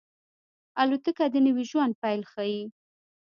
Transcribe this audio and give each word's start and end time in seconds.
الوتکه 0.81 1.25
د 1.33 1.35
نوي 1.45 1.63
ژوند 1.71 1.93
پیل 2.01 2.21
ښيي. 2.31 2.61